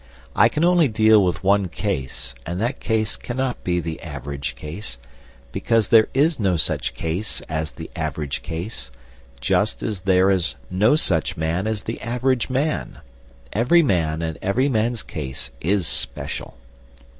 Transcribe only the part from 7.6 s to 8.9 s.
the average case,